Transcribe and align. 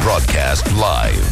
broadcast 0.00 0.72
live. 0.72 1.29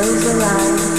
Close 0.00 0.24
your 0.24 0.89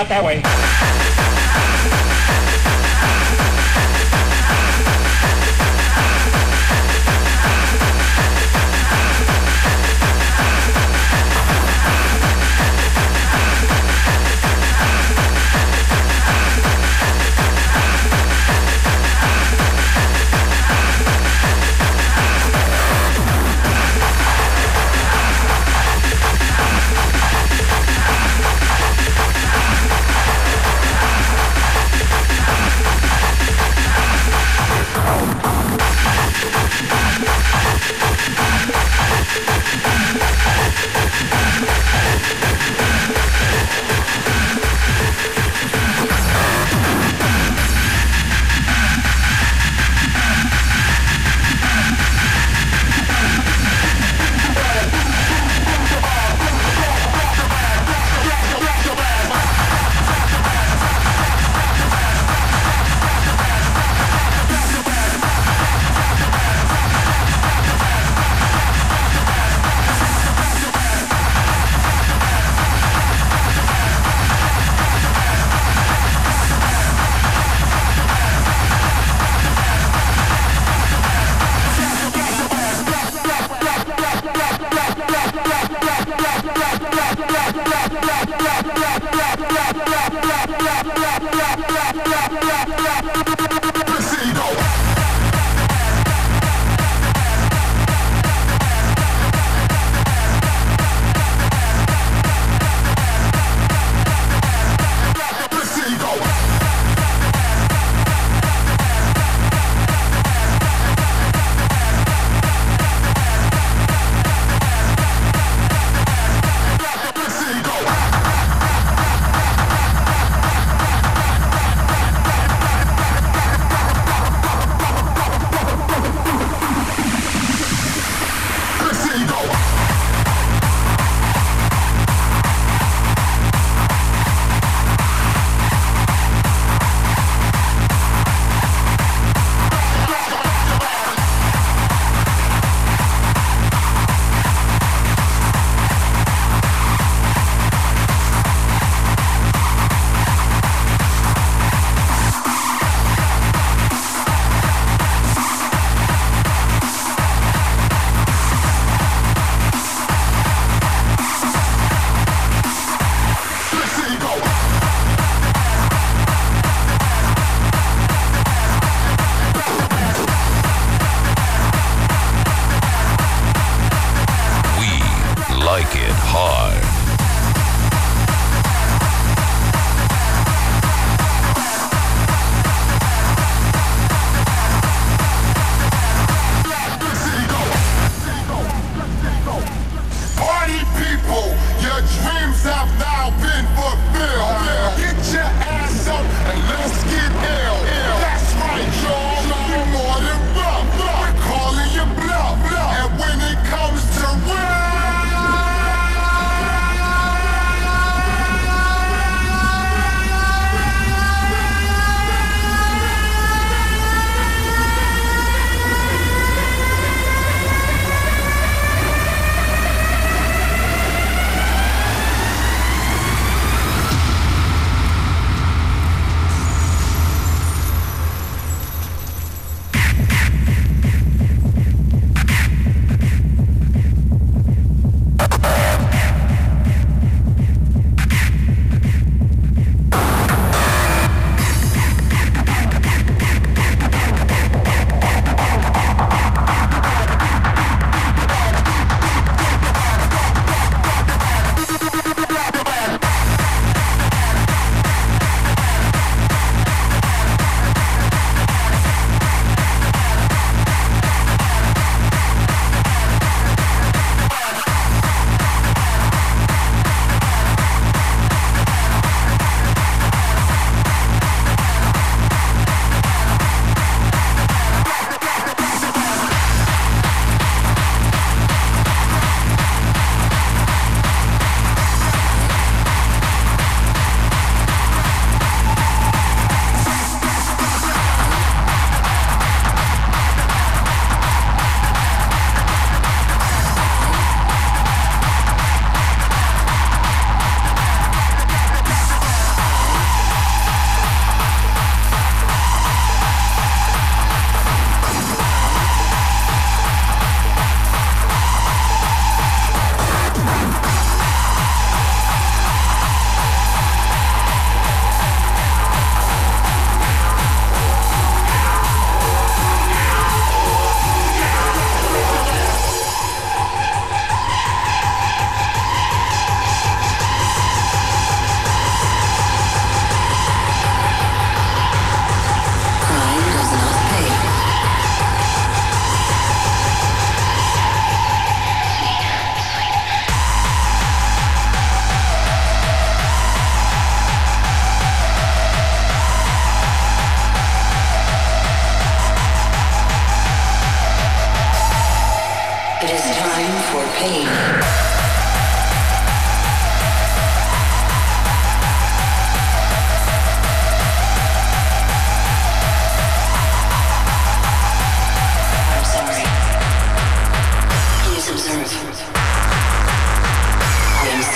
out 0.00 0.08
that 0.08 0.99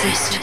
exist. 0.07 0.34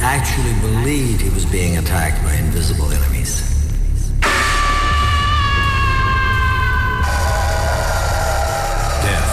Actually 0.00 0.54
believed 0.60 1.20
he 1.20 1.30
was 1.30 1.44
being 1.46 1.76
attacked 1.76 2.22
by 2.24 2.32
invisible 2.34 2.90
enemies. 2.90 3.42
Death, 9.02 9.32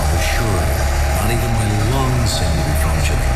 I 0.00 0.04
was 0.12 0.24
sure. 0.24 0.62
Not 1.18 1.28
even 1.34 1.50
my 1.60 1.68
lungs 1.92 2.30
seemed 2.30 2.56
to 2.56 2.64
be 2.64 2.76
functioning. 2.80 3.32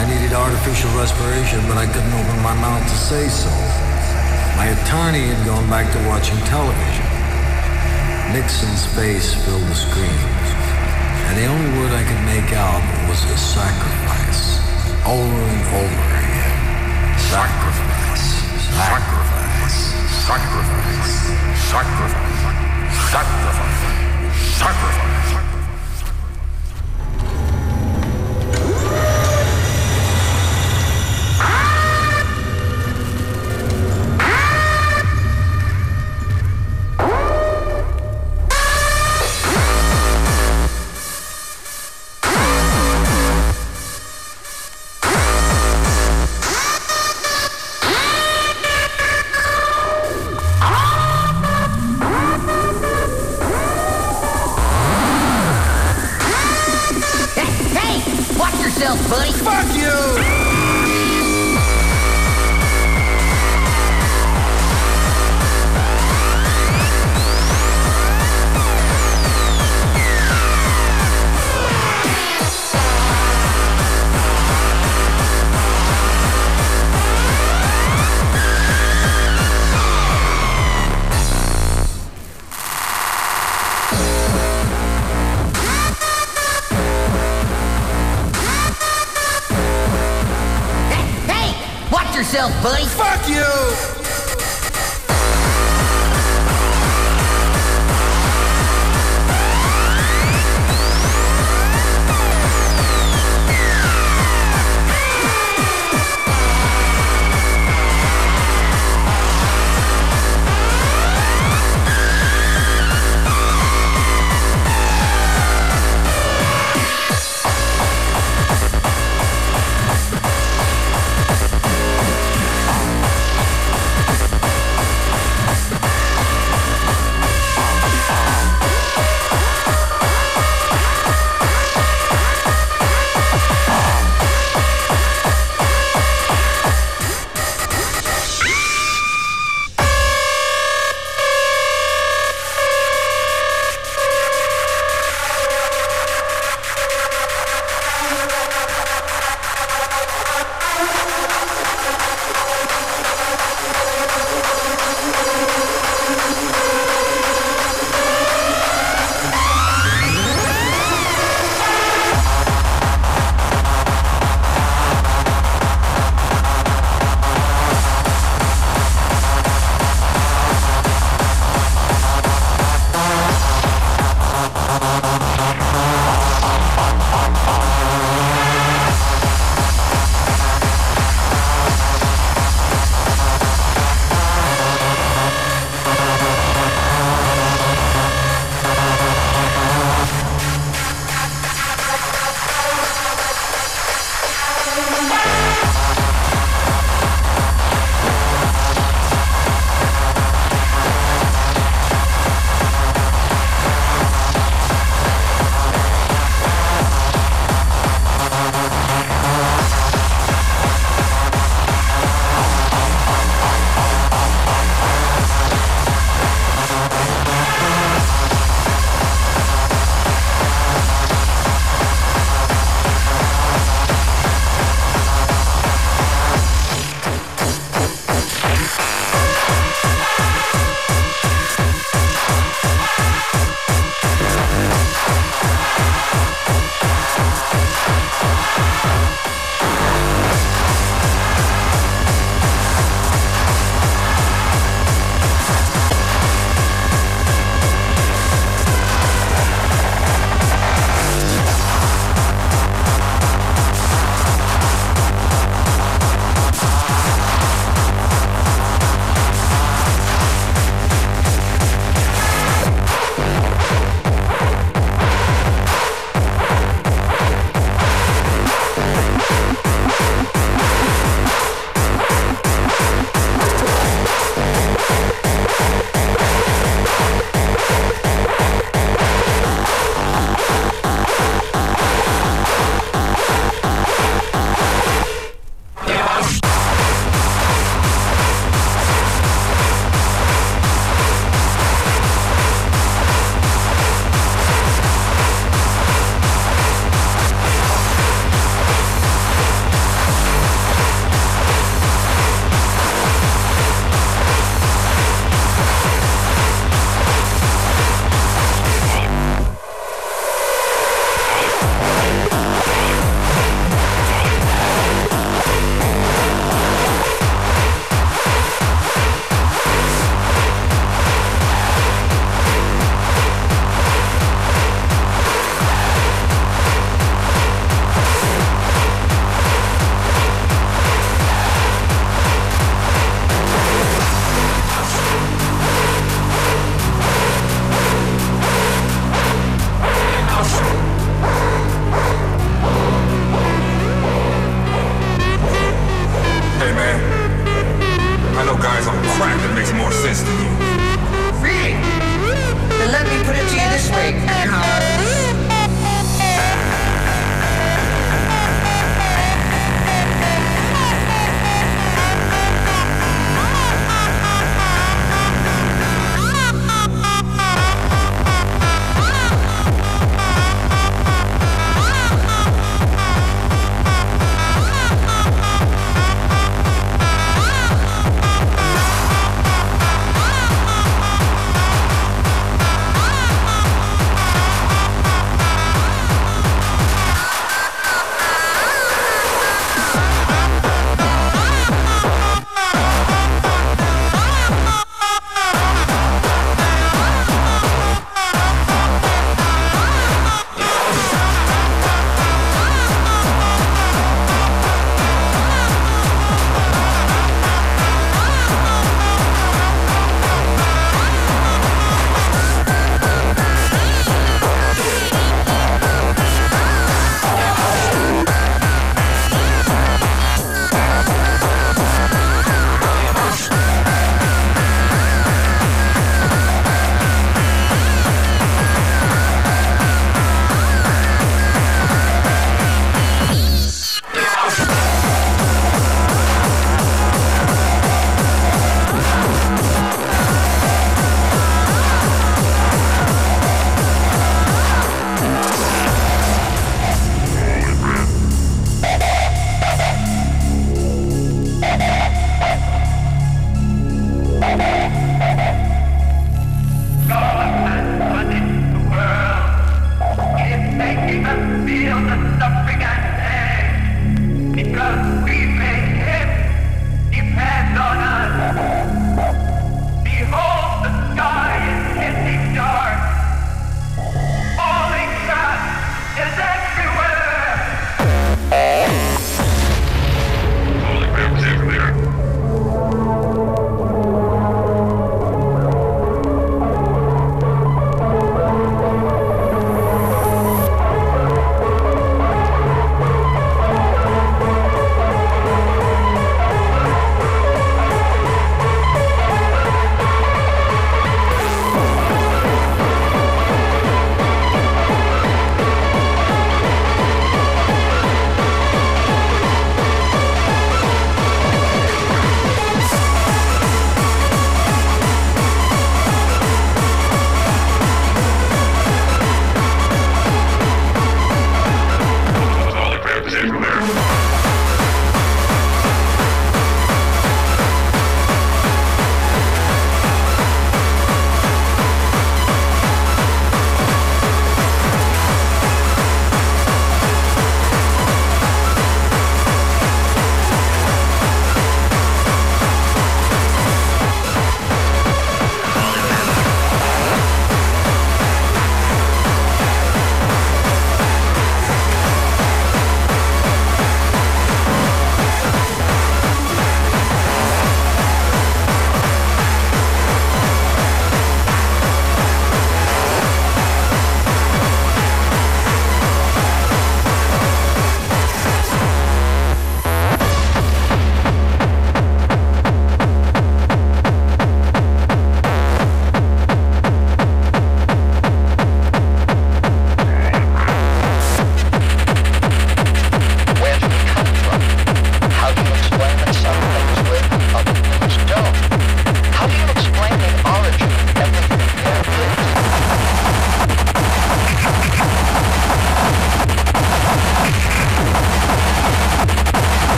I 0.00 0.02
needed 0.08 0.32
artificial 0.32 0.90
respiration, 0.96 1.60
but 1.68 1.76
I 1.76 1.86
couldn't 1.86 2.14
open 2.14 2.38
my 2.42 2.54
mouth 2.56 2.82
to 2.88 2.96
say 2.96 3.28
so. 3.28 3.52
My 4.56 4.72
attorney 4.72 5.28
had 5.28 5.44
gone 5.44 5.68
back 5.68 5.92
to 5.92 5.98
watching 6.08 6.38
television. 6.48 7.06
Nixon's 8.32 8.86
face 8.96 9.34
filled 9.44 9.62
the 9.68 9.74
screen, 9.74 10.33
and 11.34 11.42
the 11.42 11.50
only 11.50 11.78
word 11.78 11.90
I 11.90 12.04
could 12.04 12.22
make 12.26 12.52
out 12.54 12.82
was 13.08 13.18
a 13.24 13.36
sacrifice, 13.36 14.60
over 15.04 15.40
and 15.50 15.62
over 15.74 16.14
Sacrifice. 17.34 18.24
Sacrifice. 18.70 19.76
Sacrifice. 20.30 21.10
Sacrifice. 21.72 22.54
Sacrifice. 23.10 23.82
Sacrifice. 24.58 25.14
seventh 25.34 25.53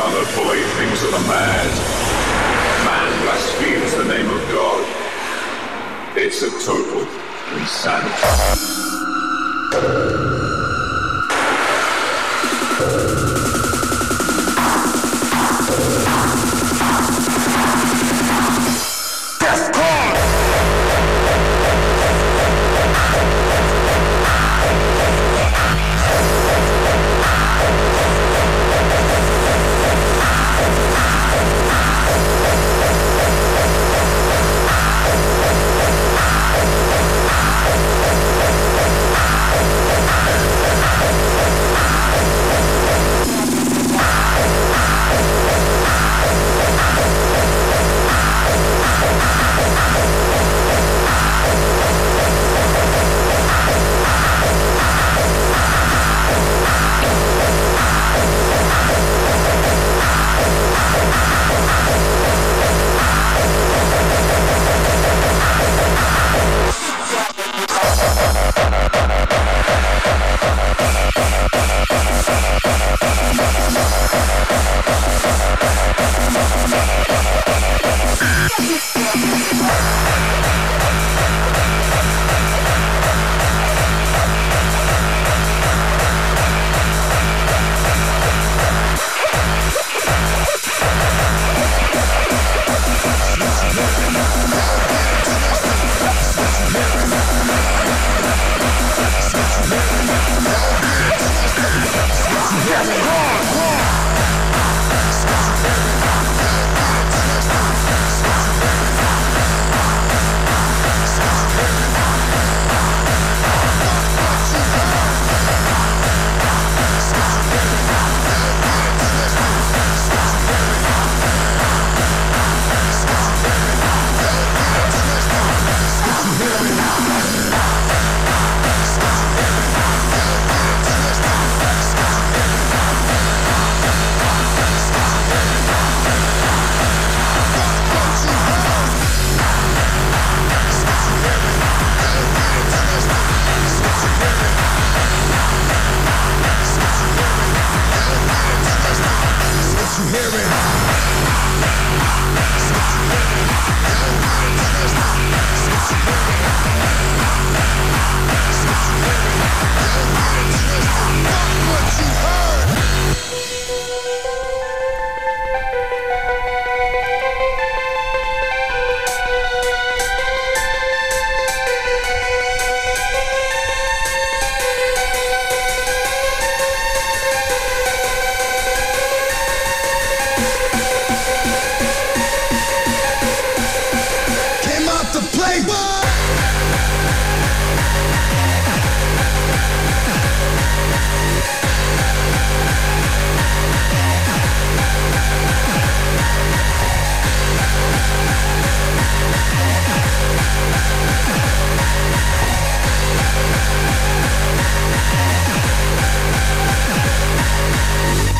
are 0.00 0.12
the 0.12 0.26
playthings 0.32 1.02
of 1.02 1.10
mad. 1.28 1.72
Man 2.84 3.10
blasphemes 3.22 3.92
the 3.96 4.04
name 4.04 4.30
of 4.30 4.40
God. 4.52 4.82
It's 6.16 6.42
a 6.42 6.50
total 6.64 7.06
insanity. 7.56 8.52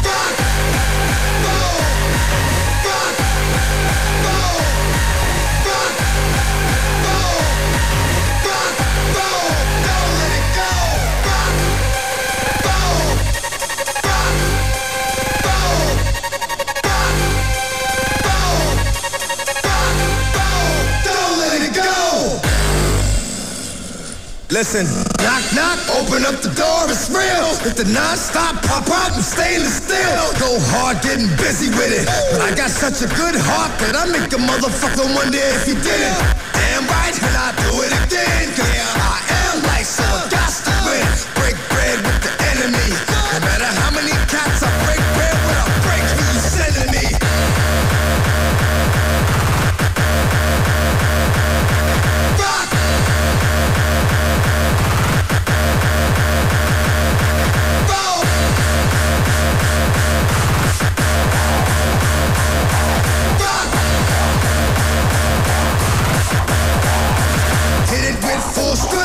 Fuck! 0.02 0.81
Listen, 24.52 24.84
knock, 25.24 25.40
knock, 25.56 25.80
open 25.96 26.28
up 26.28 26.44
the 26.44 26.52
door, 26.52 26.84
it's 26.92 27.08
real. 27.08 27.48
If 27.64 27.72
the 27.72 27.88
non-stop 27.88 28.60
pop 28.68 28.84
out 28.92 29.16
and 29.16 29.24
stainless 29.24 29.80
steel. 29.80 30.28
Go 30.36 30.60
hard 30.76 31.00
getting 31.00 31.24
busy 31.40 31.72
with 31.72 31.88
it. 31.88 32.04
But 32.28 32.44
I 32.44 32.54
got 32.54 32.68
such 32.68 33.00
a 33.00 33.08
good 33.16 33.32
heart 33.32 33.72
that 33.80 33.96
I 33.96 34.04
make 34.12 34.28
a 34.28 34.36
motherfucker 34.36 35.08
wonder 35.16 35.40
if 35.56 35.64
you 35.64 35.72
did 35.80 36.00
it. 36.04 36.16
Damn 36.52 36.84
right, 36.84 37.16
and 37.16 37.32
I 37.32 37.48
do 37.64 37.80
it 37.80 37.96
again. 38.04 38.52
Cause 38.52 38.68
I 38.68 39.21
still. 68.74 69.01